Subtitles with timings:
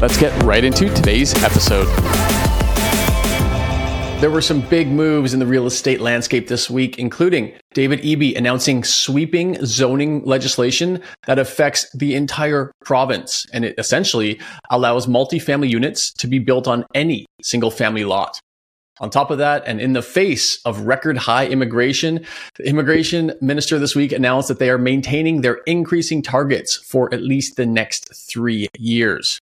[0.00, 1.84] Let's get right into today's episode.
[4.22, 8.34] There were some big moves in the real estate landscape this week, including David Eby
[8.34, 13.44] announcing sweeping zoning legislation that affects the entire province.
[13.52, 14.40] And it essentially
[14.70, 18.40] allows multifamily units to be built on any single family lot.
[19.00, 22.24] On top of that, and in the face of record high immigration,
[22.56, 27.22] the immigration minister this week announced that they are maintaining their increasing targets for at
[27.22, 29.40] least the next three years.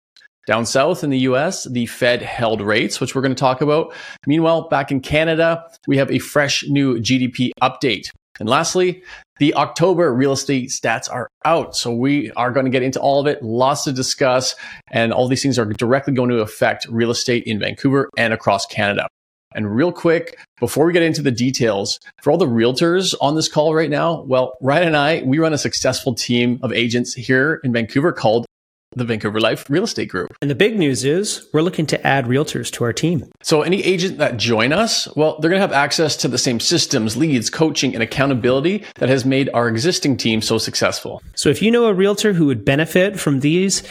[0.49, 3.93] Down south in the US, the Fed held rates, which we're going to talk about.
[4.27, 8.09] Meanwhile, back in Canada, we have a fresh new GDP update.
[8.41, 9.03] And lastly,
[9.41, 11.77] the October real estate stats are out.
[11.77, 14.55] So we are going to get into all of it, lots to discuss,
[14.91, 18.65] and all these things are directly going to affect real estate in Vancouver and across
[18.65, 19.07] Canada.
[19.55, 23.49] And real quick, before we get into the details, for all the realtors on this
[23.49, 27.61] call right now, well, Ryan and I, we run a successful team of agents here
[27.65, 28.47] in Vancouver called
[28.93, 30.35] the Vancouver Life Real Estate Group.
[30.41, 33.31] And the big news is we're looking to add realtors to our team.
[33.43, 36.61] So any agent that join us, well, they're going to have access to the same
[36.61, 41.23] systems, leads, coaching, and accountability that has made our existing team so successful.
[41.35, 43.83] So if you know a realtor who would benefit from these,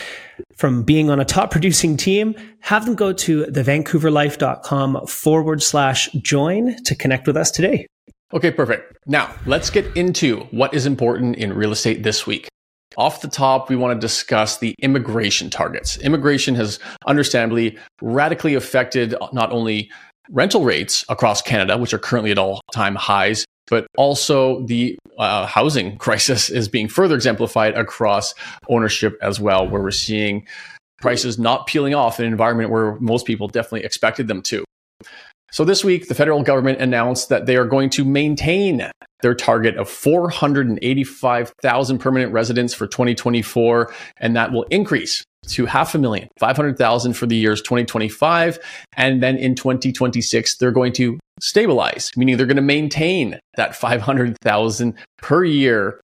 [0.55, 6.75] from being on a top producing team, have them go to thevancouverlife.com forward slash join
[6.83, 7.87] to connect with us today.
[8.33, 8.97] Okay, perfect.
[9.05, 12.49] Now let's get into what is important in real estate this week.
[12.97, 15.97] Off the top, we want to discuss the immigration targets.
[15.99, 19.91] Immigration has understandably radically affected not only
[20.31, 25.45] rental rates across Canada, which are currently at all time highs, but also the uh,
[25.45, 28.33] housing crisis is being further exemplified across
[28.67, 30.47] ownership as well, where we're seeing
[30.99, 34.65] prices not peeling off in an environment where most people definitely expected them to.
[35.51, 38.89] So this week, the federal government announced that they are going to maintain
[39.21, 45.97] their target of 485,000 permanent residents for 2024, and that will increase to half a
[45.97, 48.59] million, 500,000 for the years 2025.
[48.95, 54.93] And then in 2026, they're going to stabilize, meaning they're going to maintain that 500,000
[55.19, 55.99] per year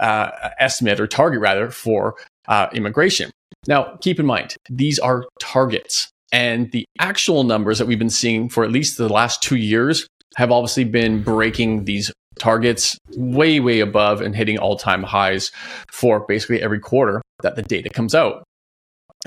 [0.00, 2.14] uh, estimate or target rather for
[2.48, 3.30] uh, immigration.
[3.66, 6.08] Now, keep in mind, these are targets.
[6.32, 10.06] And the actual numbers that we've been seeing for at least the last two years
[10.36, 15.50] have obviously been breaking these targets way, way above and hitting all time highs
[15.90, 18.44] for basically every quarter that the data comes out.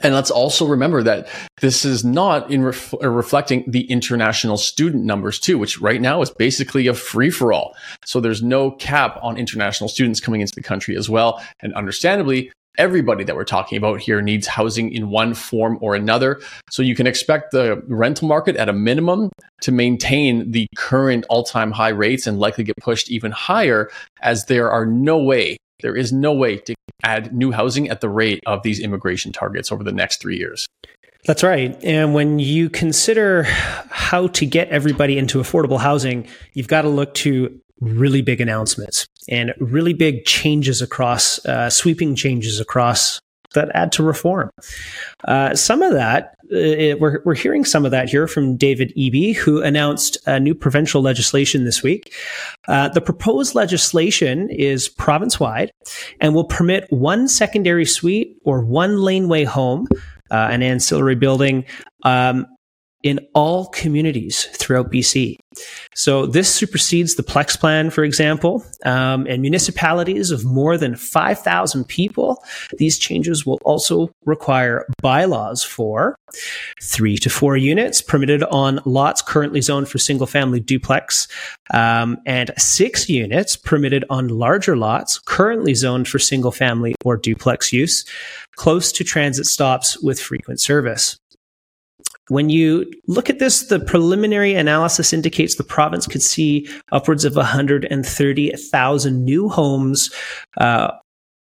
[0.03, 1.27] And let's also remember that
[1.59, 6.21] this is not in ref- uh, reflecting the international student numbers too, which right now
[6.21, 7.75] is basically a free for all.
[8.05, 11.43] So there's no cap on international students coming into the country as well.
[11.61, 16.39] And understandably, everybody that we're talking about here needs housing in one form or another.
[16.69, 19.29] So you can expect the rental market at a minimum
[19.61, 23.89] to maintain the current all time high rates and likely get pushed even higher
[24.21, 28.09] as there are no way, there is no way to add new housing at the
[28.09, 30.67] rate of these immigration targets over the next three years.
[31.25, 31.77] That's right.
[31.83, 37.13] And when you consider how to get everybody into affordable housing, you've got to look
[37.15, 43.21] to really big announcements and really big changes across, uh, sweeping changes across
[43.55, 44.49] that add to reform.
[45.23, 49.35] Uh, some of that, uh, we're, we're hearing some of that here from David Eby,
[49.35, 52.13] who announced a new provincial legislation this week.
[52.67, 55.71] Uh, the proposed legislation is province wide
[56.19, 59.87] and will permit one secondary suite or one laneway home,
[60.31, 61.65] uh, an ancillary building,
[62.03, 62.45] um,
[63.03, 65.37] in all communities throughout BC.
[65.95, 71.85] So this supersedes the Plex plan, for example, um, and municipalities of more than 5,000
[71.85, 72.43] people.
[72.77, 76.15] These changes will also require bylaws for
[76.81, 81.27] three to four units permitted on lots currently zoned for single family duplex,
[81.73, 87.73] um, and six units permitted on larger lots currently zoned for single family or duplex
[87.73, 88.05] use,
[88.55, 91.17] close to transit stops with frequent service.
[92.29, 97.35] When you look at this, the preliminary analysis indicates the province could see upwards of
[97.35, 100.11] 130,000 new homes
[100.57, 100.91] uh,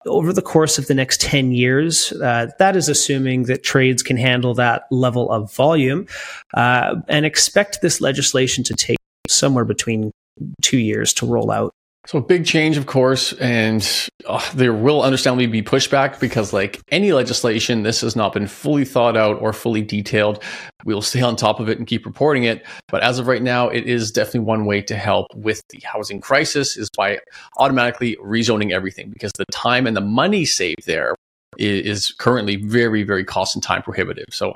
[0.07, 2.13] over the course of the next 10 years.
[2.13, 6.07] Uh, that is assuming that trades can handle that level of volume
[6.55, 8.99] uh, and expect this legislation to take
[9.29, 10.11] somewhere between
[10.63, 11.73] two years to roll out.
[12.07, 13.83] So a big change, of course, and
[14.27, 18.85] uh, there will understandably be pushback because, like any legislation, this has not been fully
[18.85, 20.43] thought out or fully detailed.
[20.85, 22.67] We'll stay on top of it and keep reporting it.
[22.89, 26.21] But as of right now, it is definitely one way to help with the housing
[26.21, 27.21] crisis is by
[27.57, 31.15] automatically rezoning everything because the time and the money saved there
[31.57, 34.27] is currently very, very cost and time prohibitive.
[34.31, 34.55] So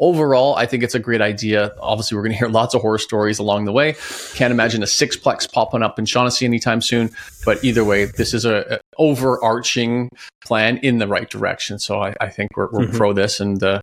[0.00, 1.74] overall, I think it's a great idea.
[1.80, 3.96] Obviously, we're going to hear lots of horror stories along the way.
[4.34, 7.10] Can't imagine a sixplex popping up in Shaughnessy anytime soon.
[7.44, 10.10] But either way, this is a, a overarching
[10.44, 11.78] plan in the right direction.
[11.78, 12.96] So I, I think we're, we're mm-hmm.
[12.96, 13.80] pro this, and uh,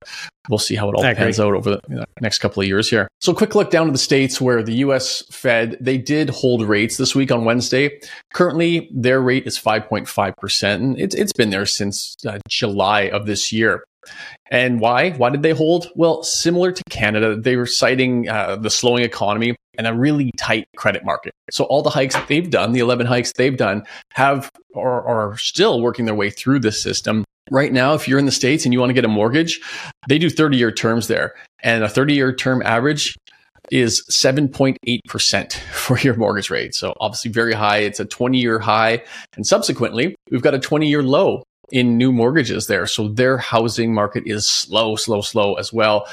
[0.49, 2.89] we'll see how it all pans out over the you know, next couple of years
[2.89, 3.07] here.
[3.19, 5.23] So quick look down to the states where the U.S.
[5.29, 7.99] Fed they did hold rates this week on Wednesday.
[8.33, 13.25] Currently, their rate is 5.5 percent, and it's it's been there since uh, July of
[13.25, 13.83] this year.
[14.51, 15.11] And why?
[15.11, 15.87] Why did they hold?
[15.95, 20.67] Well, similar to Canada, they were citing uh, the slowing economy and a really tight
[20.75, 21.33] credit market.
[21.51, 23.83] So all the hikes that they've done, the 11 hikes they've done,
[24.13, 27.23] have or are still working their way through this system.
[27.51, 29.59] Right now, if you're in the States and you want to get a mortgage,
[30.07, 31.33] they do 30 year terms there.
[31.61, 33.15] And a 30 year term average
[33.71, 36.75] is 7.8% for your mortgage rate.
[36.75, 37.79] So obviously very high.
[37.79, 39.03] It's a 20 year high.
[39.35, 42.85] And subsequently, we've got a 20 year low in new mortgages there.
[42.87, 46.07] So their housing market is slow, slow, slow as well.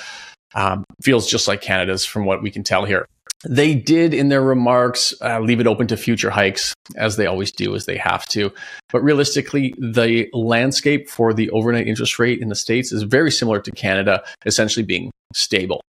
[0.55, 3.06] Um, feels just like Canada's from what we can tell here.
[3.49, 7.50] They did in their remarks uh, leave it open to future hikes, as they always
[7.50, 8.52] do, as they have to.
[8.93, 13.58] But realistically, the landscape for the overnight interest rate in the States is very similar
[13.61, 15.81] to Canada, essentially being stable.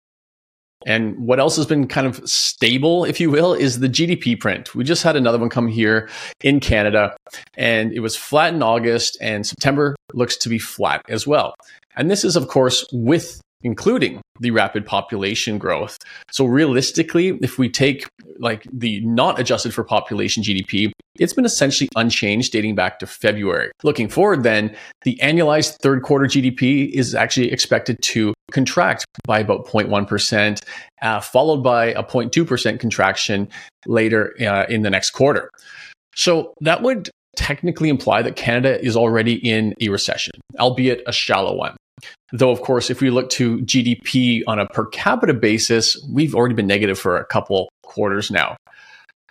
[0.86, 4.74] And what else has been kind of stable, if you will, is the GDP print.
[4.74, 6.10] We just had another one come here
[6.42, 7.16] in Canada,
[7.56, 11.56] and it was flat in August, and September looks to be flat as well.
[11.96, 15.98] And this is, of course, with including the rapid population growth.
[16.32, 18.08] So realistically, if we take
[18.40, 23.72] like the not adjusted for population GDP, it's been essentially unchanged dating back to February.
[23.84, 29.66] Looking forward then, the annualized third quarter GDP is actually expected to contract by about
[29.68, 30.64] 0.1%,
[31.02, 33.48] uh, followed by a 0.2% contraction
[33.86, 35.50] later uh, in the next quarter.
[36.16, 41.56] So that would technically imply that Canada is already in a recession, albeit a shallow
[41.56, 41.76] one.
[42.32, 46.56] Though, of course, if we look to GDP on a per capita basis, we've already
[46.56, 48.58] been negative for a couple quarters now.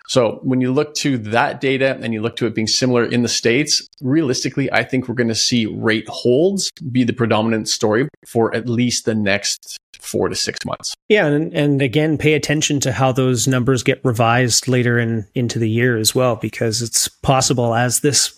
[0.07, 3.23] So when you look to that data and you look to it being similar in
[3.23, 8.09] the States, realistically, I think we're going to see rate holds be the predominant story
[8.27, 10.95] for at least the next four to six months.
[11.09, 11.27] Yeah.
[11.27, 15.71] And, and again, pay attention to how those numbers get revised later in into the
[15.71, 18.37] year as well, because it's possible as this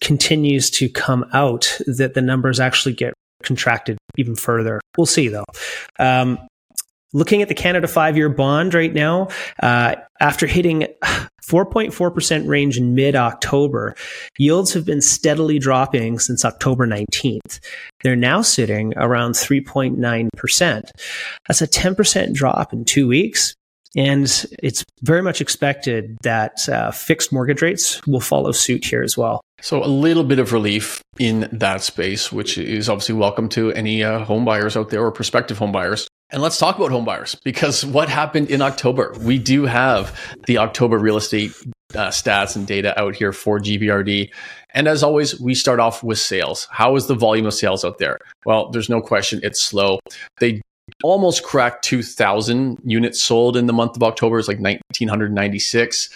[0.00, 4.80] continues to come out that the numbers actually get contracted even further.
[4.96, 5.44] We'll see though.
[5.98, 6.38] Um,
[7.12, 9.28] looking at the Canada five year bond right now,
[9.62, 10.86] uh, after hitting
[11.50, 13.94] 4.4% range in mid October,
[14.38, 17.60] yields have been steadily dropping since October 19th.
[18.02, 20.90] They're now sitting around 3.9%.
[21.48, 23.54] That's a 10% drop in two weeks.
[23.96, 29.16] And it's very much expected that uh, fixed mortgage rates will follow suit here as
[29.16, 29.40] well.
[29.62, 34.02] So a little bit of relief in that space, which is obviously welcome to any
[34.02, 36.08] uh, home buyers out there or prospective home buyers.
[36.30, 39.14] And let's talk about home buyers because what happened in October?
[39.20, 41.52] We do have the October real estate
[41.94, 44.30] uh, stats and data out here for GVRD.
[44.72, 46.68] And as always, we start off with sales.
[46.70, 48.18] How is the volume of sales out there?
[48.46, 49.98] Well, there's no question it's slow.
[50.38, 50.62] They
[51.02, 54.38] almost cracked 2,000 units sold in the month of October.
[54.38, 56.10] It's like 1,996.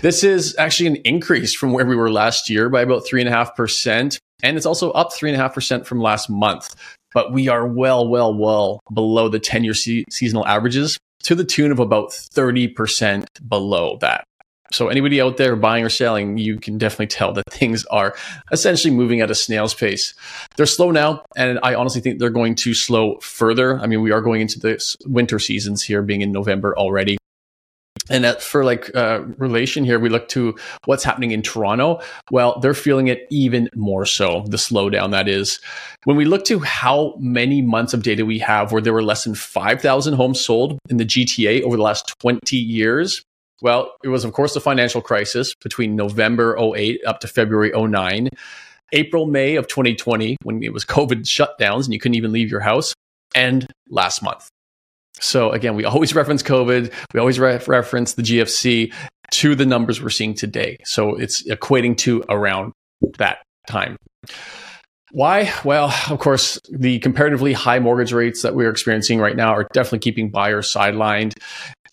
[0.00, 4.18] This is actually an increase from where we were last year by about 3.5%.
[4.42, 6.74] And it's also up 3.5% from last month.
[7.14, 11.44] But we are well, well, well below the 10 year se- seasonal averages to the
[11.44, 14.24] tune of about 30% below that.
[14.72, 18.14] So anybody out there buying or selling, you can definitely tell that things are
[18.52, 20.14] essentially moving at a snail's pace.
[20.56, 23.78] They're slow now, and I honestly think they're going to slow further.
[23.78, 27.18] I mean, we are going into the winter seasons here, being in November already.
[28.10, 30.56] And for like uh, relation here, we look to
[30.86, 32.00] what's happening in Toronto.
[32.30, 35.60] Well, they're feeling it even more so, the slowdown that is.
[36.04, 39.24] When we look to how many months of data we have where there were less
[39.24, 43.22] than 5,000 homes sold in the GTA over the last 20 years,
[43.62, 48.28] well, it was, of course, the financial crisis between November 08 up to February 09,
[48.92, 52.60] April, May of 2020, when it was COVID shutdowns and you couldn't even leave your
[52.60, 52.94] house,
[53.34, 54.48] and last month.
[55.20, 58.92] So, again, we always reference COVID, we always re- reference the GFC
[59.30, 60.78] to the numbers we're seeing today.
[60.84, 62.72] So, it's equating to around
[63.18, 63.96] that time.
[65.10, 65.50] Why?
[65.64, 70.00] Well, of course, the comparatively high mortgage rates that we're experiencing right now are definitely
[70.00, 71.32] keeping buyers sidelined.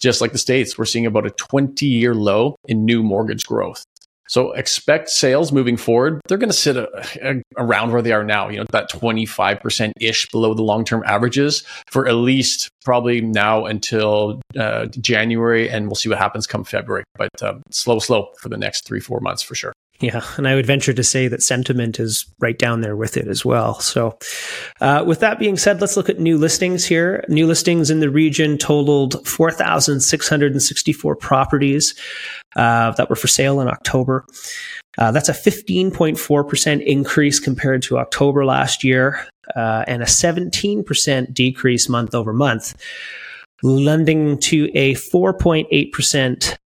[0.05, 3.83] Just like the States, we're seeing about a 20 year low in new mortgage growth.
[4.27, 6.21] So expect sales moving forward.
[6.27, 6.87] They're going to sit a,
[7.23, 11.01] a, around where they are now, you know, that 25% ish below the long term
[11.07, 15.71] averages for at least probably now until uh, January.
[15.71, 17.03] And we'll see what happens come February.
[17.15, 19.73] But uh, slow, slow for the next three, four months for sure.
[20.01, 23.29] Yeah, and I would venture to say that sentiment is right down there with it
[23.29, 23.79] as well.
[23.79, 24.17] So,
[24.81, 27.23] uh, with that being said, let's look at new listings here.
[27.29, 31.95] New listings in the region totaled 4,664 properties
[32.57, 34.25] uh, that were for sale in October.
[34.97, 39.25] Uh, that's a 15.4% increase compared to October last year
[39.55, 42.75] uh, and a 17% decrease month over month,
[43.63, 46.57] lending to a 4.8%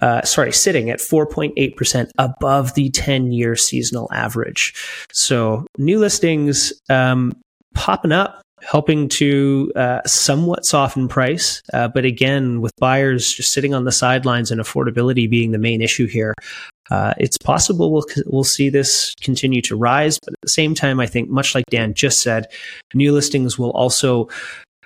[0.00, 4.74] uh, sorry, sitting at 4.8% above the 10 year seasonal average.
[5.12, 7.32] So new listings um,
[7.74, 11.62] popping up, helping to uh, somewhat soften price.
[11.72, 15.80] Uh, but again, with buyers just sitting on the sidelines and affordability being the main
[15.80, 16.34] issue here,
[16.90, 20.18] uh, it's possible we'll, we'll see this continue to rise.
[20.18, 22.46] But at the same time, I think, much like Dan just said,
[22.94, 24.28] new listings will also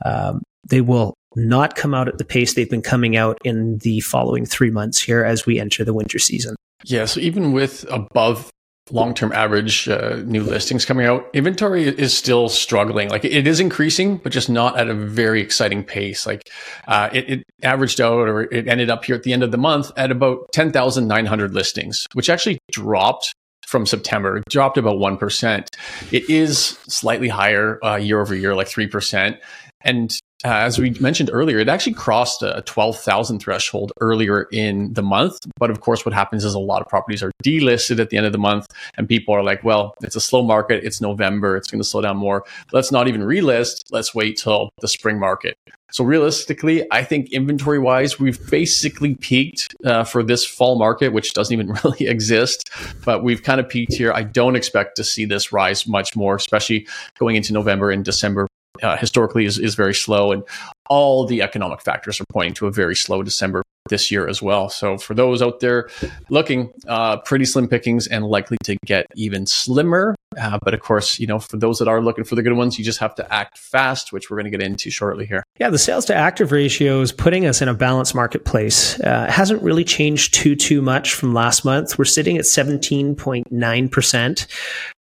[0.05, 4.01] um, they will not come out at the pace they've been coming out in the
[4.01, 6.57] following three months here as we enter the winter season.
[6.85, 8.51] Yeah, so even with above
[8.91, 13.09] long term average uh, new listings coming out, inventory is still struggling.
[13.09, 16.27] Like it is increasing, but just not at a very exciting pace.
[16.27, 16.49] Like
[16.87, 19.59] uh, it, it, averaged out or it ended up here at the end of the
[19.59, 23.35] month at about 10,900 listings, which actually dropped
[23.67, 25.67] from September, dropped about 1%.
[26.11, 29.39] It is slightly higher uh, year over year, like 3%.
[29.83, 30.13] And
[30.45, 35.39] uh, as we mentioned earlier, it actually crossed a 12,000 threshold earlier in the month.
[35.59, 38.27] But of course, what happens is a lot of properties are delisted at the end
[38.27, 38.67] of the month,
[38.97, 40.85] and people are like, well, it's a slow market.
[40.85, 41.57] It's November.
[41.57, 42.45] It's going to slow down more.
[42.73, 43.83] Let's not even relist.
[43.91, 45.57] Let's wait till the spring market.
[45.91, 51.33] So realistically, I think inventory wise, we've basically peaked uh, for this fall market, which
[51.33, 52.71] doesn't even really exist,
[53.07, 54.13] but we've kind of peaked here.
[54.13, 56.87] I don't expect to see this rise much more, especially
[57.19, 58.48] going into November and December
[58.83, 60.43] uh, historically is, is very slow, and
[60.89, 64.69] all the economic factors are pointing to a very slow December this year as well.
[64.69, 65.89] So for those out there
[66.31, 70.15] looking, uh, pretty slim pickings and likely to get even slimmer.
[70.39, 72.79] Uh, but of course, you know, for those that are looking for the good ones,
[72.79, 75.43] you just have to act fast, which we're going to get into shortly here.
[75.59, 79.01] Yeah, the sales to active ratio is putting us in a balanced marketplace.
[79.01, 81.99] Uh, it hasn't really changed too too much from last month.
[81.99, 84.47] We're sitting at seventeen point nine percent.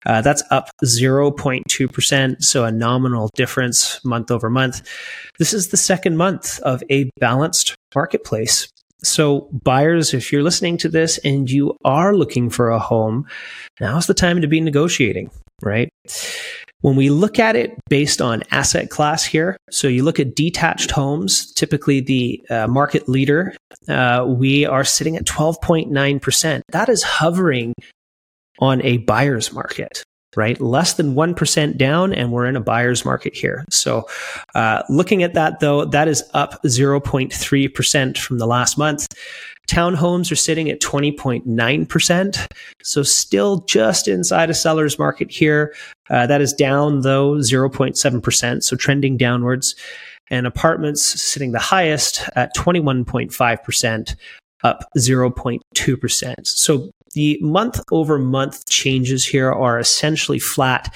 [0.06, 4.88] Uh, that's up zero point two percent, so a nominal difference month over month.
[5.40, 8.70] This is the second month of a balanced marketplace.
[9.04, 13.28] So, buyers, if you're listening to this and you are looking for a home,
[13.80, 15.30] now's the time to be negotiating,
[15.62, 15.90] right?
[16.82, 20.92] When we look at it based on asset class here, so you look at detached
[20.92, 23.56] homes, typically the uh, market leader,
[23.88, 26.62] uh, we are sitting at 12.9%.
[26.70, 27.74] That is hovering
[28.60, 30.04] on a buyer's market
[30.38, 30.62] right?
[30.62, 33.66] Less than 1% down, and we're in a buyer's market here.
[33.70, 34.08] So,
[34.56, 39.08] uh, looking at that though, that is up 0.3% from the last month.
[39.68, 42.48] Townhomes are sitting at 20.9%.
[42.84, 45.74] So, still just inside a seller's market here.
[46.10, 48.64] Uh, that is down though 0.7%.
[48.64, 49.76] So, trending downwards.
[50.30, 54.16] And apartments sitting the highest at 21.5%,
[54.64, 56.48] up 0.2%.
[56.48, 60.94] So the month over month changes here are essentially flat.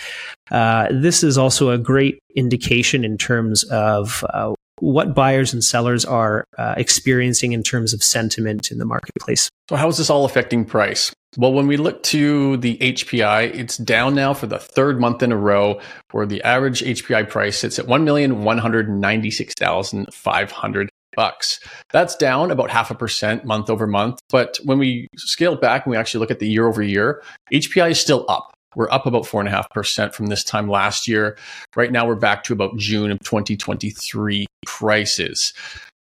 [0.52, 6.06] Uh, this is also a great indication in terms of uh, what buyers and sellers
[6.06, 9.50] are uh, experiencing in terms of sentiment in the marketplace.
[9.68, 11.12] So, how is this all affecting price?
[11.38, 15.32] Well, when we look to the HPI, it's down now for the third month in
[15.32, 15.80] a row,
[16.12, 20.52] where the average HPI price sits at one million one hundred ninety six thousand five
[20.52, 21.60] hundred bucks.
[21.92, 24.20] That's down about half a percent month over month.
[24.30, 27.92] But when we scale back and we actually look at the year over year, HPI
[27.92, 28.52] is still up.
[28.76, 31.38] We're up about four and a half percent from this time last year.
[31.76, 35.54] Right now, we're back to about June of 2023 prices.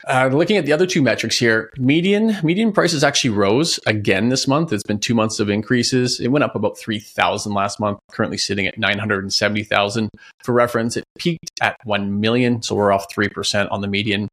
[0.08, 4.48] Uh, looking at the other two metrics here, median median prices actually rose again this
[4.48, 4.72] month.
[4.72, 6.20] It's been two months of increases.
[6.20, 8.00] It went up about three thousand last month.
[8.12, 10.10] Currently sitting at nine hundred and seventy thousand.
[10.44, 14.28] For reference, it peaked at one million, so we're off three percent on the median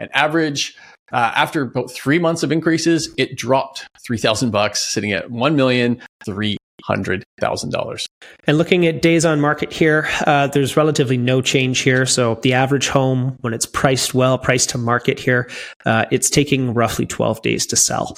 [0.00, 0.76] an average
[1.12, 5.56] uh, after about three months of increases, it dropped three thousand bucks, sitting at one
[5.56, 8.06] million three hundred thousand dollars.
[8.46, 12.06] And looking at days on market here, uh, there's relatively no change here.
[12.06, 15.50] So the average home, when it's priced well, priced to market here,
[15.84, 18.16] uh, it's taking roughly 12 days to sell.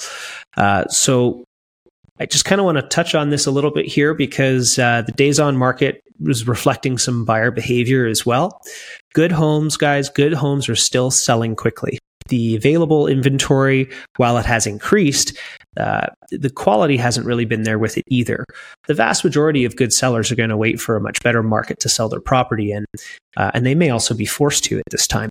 [0.55, 1.43] Uh, so
[2.19, 5.01] I just kind of want to touch on this a little bit here because uh,
[5.01, 8.61] the days on market was reflecting some buyer behavior as well.
[9.13, 11.97] Good homes, guys, good homes are still selling quickly.
[12.29, 15.37] the available inventory, while it has increased,
[15.77, 18.45] uh, the quality hasn't really been there with it either.
[18.87, 21.79] The vast majority of good sellers are going to wait for a much better market
[21.81, 22.85] to sell their property in,
[23.37, 25.29] uh, and they may also be forced to at this time.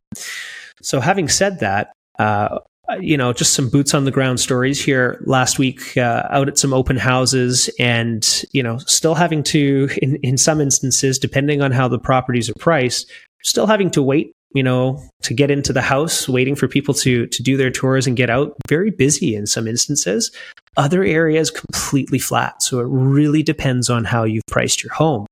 [0.82, 2.58] So, having said that, uh,
[3.00, 6.58] you know, just some boots on the ground stories here last week uh, out at
[6.58, 11.72] some open houses and, you know, still having to, in, in some instances, depending on
[11.72, 13.10] how the properties are priced,
[13.42, 17.26] still having to wait you know, to get into the house, waiting for people to
[17.26, 18.54] to do their tours and get out.
[18.68, 20.30] Very busy in some instances.
[20.76, 22.62] Other areas completely flat.
[22.62, 25.26] So it really depends on how you've priced your home.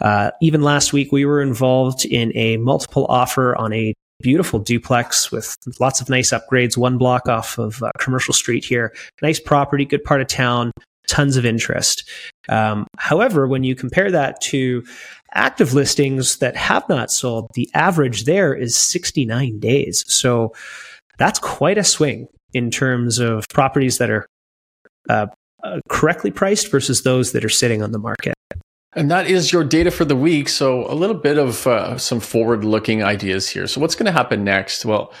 [0.00, 5.30] Uh, even last week, we were involved in a multiple offer on a beautiful duplex
[5.30, 6.76] with lots of nice upgrades.
[6.76, 8.94] One block off of uh, Commercial Street here.
[9.22, 10.72] Nice property, good part of town.
[11.08, 12.08] Tons of interest.
[12.48, 14.84] Um, however, when you compare that to
[15.32, 20.04] active listings that have not sold, the average there is 69 days.
[20.06, 20.52] So
[21.18, 24.26] that's quite a swing in terms of properties that are
[25.08, 25.26] uh,
[25.62, 28.34] uh, correctly priced versus those that are sitting on the market.
[28.94, 30.48] And that is your data for the week.
[30.48, 33.66] So a little bit of uh, some forward looking ideas here.
[33.66, 34.84] So what's going to happen next?
[34.84, 35.12] Well,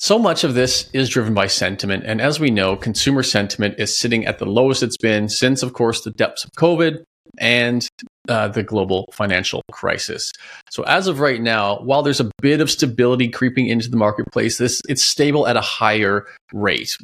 [0.00, 2.04] so much of this is driven by sentiment.
[2.06, 5.72] And as we know, consumer sentiment is sitting at the lowest it's been since, of
[5.72, 7.02] course, the depths of COVID
[7.38, 7.88] and
[8.28, 10.32] uh, the global financial crisis.
[10.70, 14.58] So as of right now, while there's a bit of stability creeping into the marketplace,
[14.58, 16.96] this it's stable at a higher rate,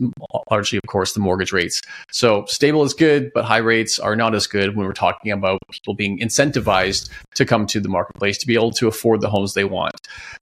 [0.50, 1.82] largely, of course, the mortgage rates.
[2.10, 5.58] So stable is good, but high rates are not as good when we're talking about
[5.70, 9.54] people being incentivized to come to the marketplace to be able to afford the homes
[9.54, 9.94] they want.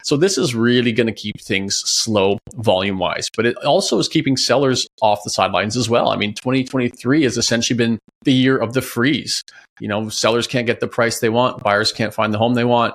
[0.04, 4.08] So this is really going to keep things slow volume wise, but it also is
[4.08, 6.10] keeping sellers off the sidelines as well.
[6.10, 9.42] I mean, 2023 has essentially been the year of the freeze.
[9.82, 12.64] You know, sellers can't get the price they want, buyers can't find the home they
[12.64, 12.94] want.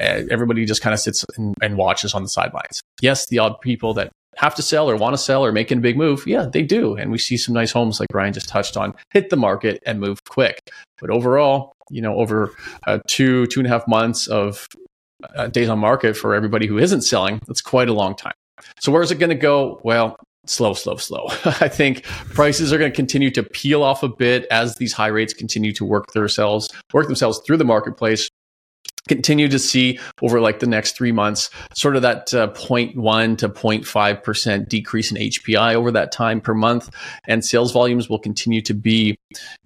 [0.00, 2.80] Uh, everybody just kind of sits and, and watches on the sidelines.
[3.02, 5.80] Yes, the odd people that have to sell or want to sell or making a
[5.82, 6.96] big move, yeah, they do.
[6.96, 10.00] And we see some nice homes like Ryan just touched on hit the market and
[10.00, 10.70] move quick.
[10.98, 12.52] But overall, you know, over
[12.86, 14.66] uh, two, two and a half months of
[15.36, 18.32] uh, days on market for everybody who isn't selling, that's quite a long time.
[18.80, 19.78] So where's it going to go?
[19.84, 21.26] Well, slow, slow, slow.
[21.44, 25.08] I think prices are going to continue to peel off a bit as these high
[25.08, 28.28] rates continue to work themselves work themselves through the marketplace.
[29.06, 33.50] Continue to see over like the next three months, sort of that uh, 0.1 to
[33.50, 36.88] 0.5 percent decrease in HPI over that time per month,
[37.26, 39.18] and sales volumes will continue to be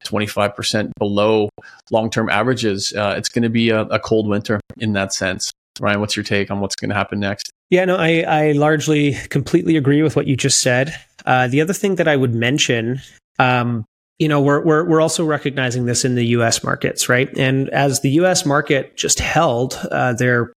[0.04, 1.50] 25 percent below
[1.92, 2.92] long-term averages.
[2.92, 5.52] Uh, it's going to be a, a cold winter in that sense.
[5.80, 7.50] Ryan, what's your take on what's going to happen next?
[7.70, 10.94] Yeah, no, I, I largely completely agree with what you just said.
[11.26, 13.00] Uh, the other thing that I would mention,
[13.38, 13.84] um,
[14.18, 17.28] you know, we're, we're, we're also recognizing this in the US markets, right?
[17.36, 20.52] And as the US market just held uh, their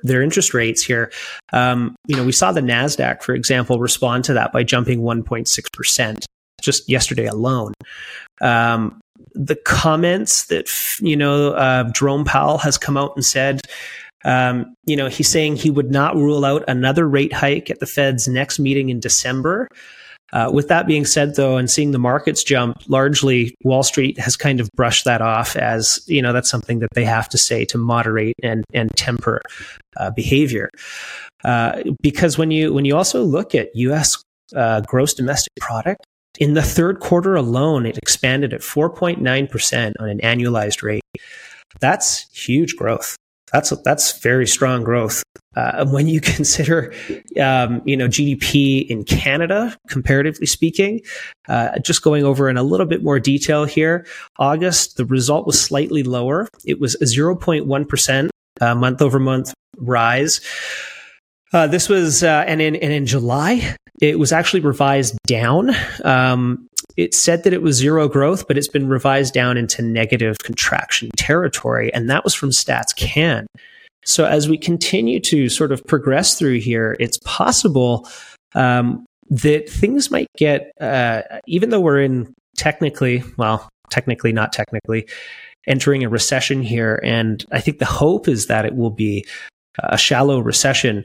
[0.00, 1.10] their interest rates here,
[1.54, 5.72] um, you know, we saw the Nasdaq, for example, respond to that by jumping 1.6
[5.72, 6.26] percent
[6.60, 7.72] just yesterday alone.
[8.40, 9.00] Um,
[9.34, 10.68] the comments that
[11.00, 13.62] you know uh, Jerome Powell has come out and said
[14.26, 17.86] um, you know, he's saying he would not rule out another rate hike at the
[17.86, 19.68] Fed's next meeting in December.
[20.32, 24.36] Uh, with that being said, though, and seeing the markets jump, largely Wall Street has
[24.36, 27.64] kind of brushed that off as you know that's something that they have to say
[27.66, 29.40] to moderate and and temper
[29.96, 30.68] uh, behavior.
[31.44, 34.20] Uh, because when you when you also look at U.S.
[34.56, 36.04] Uh, gross domestic product
[36.40, 41.04] in the third quarter alone, it expanded at 4.9 percent on an annualized rate.
[41.78, 43.16] That's huge growth
[43.52, 45.22] that's that's very strong growth.
[45.54, 46.92] Uh, when you consider,
[47.40, 51.00] um, you know, GDP in Canada, comparatively speaking,
[51.48, 54.06] uh, just going over in a little bit more detail here.
[54.38, 56.48] August, the result was slightly lower.
[56.64, 58.30] It was a 0.1 percent
[58.60, 60.40] uh, month over month rise.
[61.52, 65.70] Uh, this was, uh, and in and in July, it was actually revised down.
[66.04, 70.36] Um, it said that it was zero growth, but it's been revised down into negative
[70.42, 71.92] contraction territory.
[71.92, 73.46] And that was from Stats Can.
[74.04, 78.08] So as we continue to sort of progress through here, it's possible
[78.54, 85.06] um, that things might get, uh, even though we're in technically, well, technically, not technically,
[85.66, 87.00] entering a recession here.
[87.02, 89.26] And I think the hope is that it will be
[89.80, 91.04] a shallow recession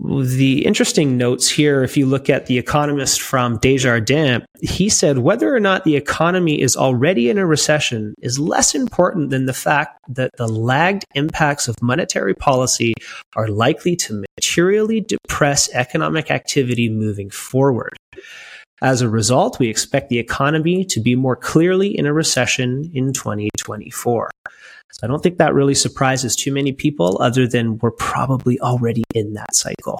[0.00, 5.54] the interesting notes here, if you look at the economist from Desjardins, he said whether
[5.54, 9.98] or not the economy is already in a recession is less important than the fact
[10.08, 12.94] that the lagged impacts of monetary policy
[13.36, 17.96] are likely to materially depress economic activity moving forward.
[18.80, 23.12] As a result, we expect the economy to be more clearly in a recession in
[23.12, 24.30] 2024.
[24.92, 29.02] So I don't think that really surprises too many people other than we're probably already
[29.14, 29.98] in that cycle.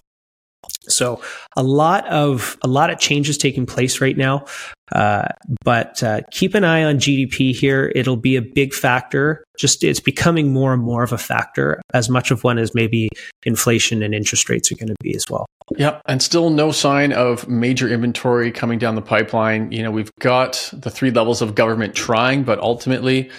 [0.91, 1.21] So
[1.55, 4.45] a lot of a lot of changes taking place right now,
[4.91, 5.27] uh,
[5.63, 7.91] but uh, keep an eye on GDP here.
[7.95, 9.43] It'll be a big factor.
[9.57, 13.09] Just it's becoming more and more of a factor as much of one as maybe
[13.43, 15.45] inflation and interest rates are going to be as well.
[15.77, 19.71] Yep, and still no sign of major inventory coming down the pipeline.
[19.71, 23.29] You know, we've got the three levels of government trying, but ultimately.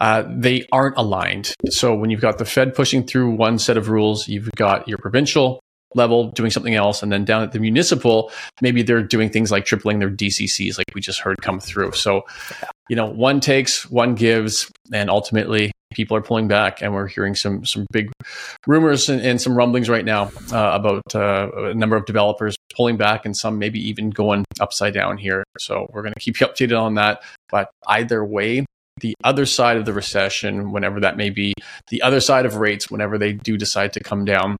[0.00, 1.52] Uh, they aren't aligned.
[1.70, 4.96] So when you've got the Fed pushing through one set of rules, you've got your
[4.96, 5.58] provincial
[5.94, 7.02] level doing something else.
[7.02, 10.86] And then down at the municipal maybe they're doing things like tripling their dccs like
[10.94, 11.92] we just heard come through.
[11.92, 12.22] So
[12.88, 16.82] you know one takes one gives and ultimately people are pulling back.
[16.82, 18.10] And we're hearing some some big
[18.66, 22.96] rumors and, and some rumblings right now uh, about uh, a number of developers pulling
[22.96, 25.44] back and some maybe even going upside down here.
[25.58, 27.22] So we're going to keep you updated on that.
[27.50, 28.66] But either way
[29.00, 31.54] the other side of the recession, whenever that may be,
[31.88, 34.56] the other side of rates, whenever they do decide to come down,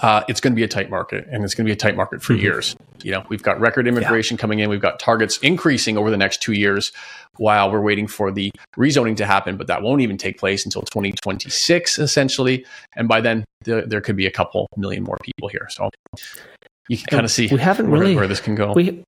[0.00, 1.96] uh, it's going to be a tight market and it's going to be a tight
[1.96, 2.42] market for mm-hmm.
[2.42, 2.76] years.
[3.02, 4.40] You know, we've got record immigration yeah.
[4.40, 4.68] coming in.
[4.68, 6.92] We've got targets increasing over the next two years
[7.36, 10.82] while we're waiting for the rezoning to happen, but that won't even take place until
[10.82, 12.64] 2026, essentially.
[12.96, 15.68] And by then, the, there could be a couple million more people here.
[15.70, 15.90] So
[16.88, 18.72] you can kind of see we haven't where, really, where this can go.
[18.72, 19.04] We,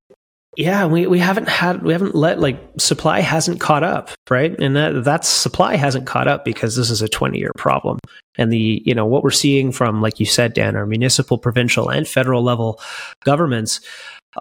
[0.56, 4.58] yeah, we, we haven't had we haven't let like supply hasn't caught up, right?
[4.58, 7.98] And that that's supply hasn't caught up because this is a 20 year problem.
[8.36, 11.88] And the you know what we're seeing from like you said Dan, our municipal, provincial
[11.88, 12.80] and federal level
[13.24, 13.80] governments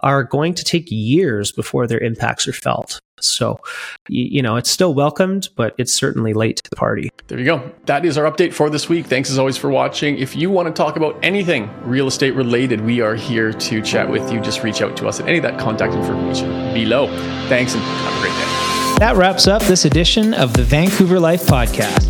[0.02, 3.00] are going to take years before their impacts are felt.
[3.20, 3.60] So,
[4.08, 7.10] you know, it's still welcomed, but it's certainly late to the party.
[7.28, 7.70] There you go.
[7.86, 9.06] That is our update for this week.
[9.06, 10.18] Thanks as always for watching.
[10.18, 14.08] If you want to talk about anything real estate related, we are here to chat
[14.08, 14.40] with you.
[14.40, 17.08] Just reach out to us at any of that contact information below.
[17.48, 18.96] Thanks and have a great day.
[19.00, 22.09] That wraps up this edition of the Vancouver Life Podcast.